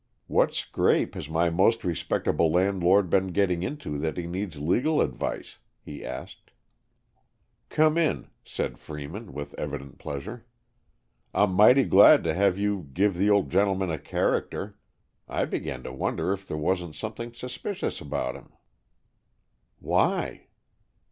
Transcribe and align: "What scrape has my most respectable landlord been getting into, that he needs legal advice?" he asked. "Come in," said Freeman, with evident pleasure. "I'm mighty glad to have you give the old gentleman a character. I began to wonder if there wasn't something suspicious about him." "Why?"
"What 0.25 0.51
scrape 0.51 1.13
has 1.13 1.29
my 1.29 1.51
most 1.51 1.83
respectable 1.83 2.49
landlord 2.51 3.07
been 3.07 3.27
getting 3.27 3.61
into, 3.61 3.99
that 3.99 4.17
he 4.17 4.25
needs 4.25 4.59
legal 4.59 4.99
advice?" 4.99 5.59
he 5.79 6.03
asked. 6.03 6.49
"Come 7.69 7.99
in," 7.99 8.31
said 8.43 8.79
Freeman, 8.79 9.31
with 9.31 9.53
evident 9.59 9.99
pleasure. 9.99 10.43
"I'm 11.35 11.53
mighty 11.53 11.83
glad 11.83 12.23
to 12.23 12.33
have 12.33 12.57
you 12.57 12.89
give 12.91 13.15
the 13.15 13.29
old 13.29 13.51
gentleman 13.51 13.91
a 13.91 13.99
character. 13.99 14.75
I 15.27 15.45
began 15.45 15.83
to 15.83 15.93
wonder 15.93 16.33
if 16.33 16.47
there 16.47 16.57
wasn't 16.57 16.95
something 16.95 17.31
suspicious 17.33 18.01
about 18.01 18.33
him." 18.33 18.53
"Why?" 19.77 20.47